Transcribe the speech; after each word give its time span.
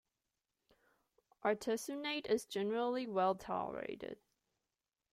Artesunate 1.45 2.25
is 2.25 2.47
generally 2.47 3.05
well 3.05 3.35
tolerated. 3.35 4.17